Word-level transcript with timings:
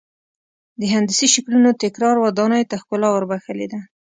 د 0.79 0.81
هندسي 0.93 1.27
شکلونو 1.33 1.69
تکرار 1.83 2.15
ودانیو 2.19 2.69
ته 2.69 2.75
ښکلا 2.81 3.07
ور 3.11 3.23
بخښلې 3.31 3.67
ده. 3.73 3.79